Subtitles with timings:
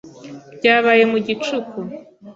[0.57, 1.79] Byabaye mu gicuku.